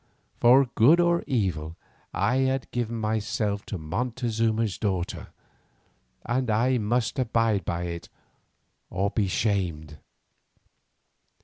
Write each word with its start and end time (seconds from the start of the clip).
For 0.39 0.65
good 0.73 0.99
or 0.99 1.23
evil 1.27 1.75
I 2.11 2.37
had 2.37 2.71
given 2.71 2.95
myself 2.95 3.63
to 3.67 3.77
Montezuma's 3.77 4.79
daughter, 4.79 5.27
and 6.25 6.49
I 6.49 6.79
must 6.79 7.19
abide 7.19 7.65
by 7.65 7.83
it 7.83 8.09
or 8.89 9.11
be 9.11 9.27
shamed. 9.27 9.99